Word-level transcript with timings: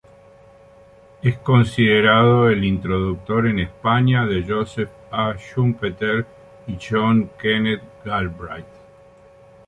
Es 1.21 1.37
considerado 1.37 2.49
el 2.49 2.63
introductor 2.63 3.45
en 3.45 3.59
España 3.59 4.25
de 4.25 4.43
Joseph 4.43 4.89
A. 5.11 5.35
Schumpeter 5.37 6.25
y 6.65 6.75
John 6.89 7.29
Kenneth 7.39 7.83
Galbraith. 8.03 8.65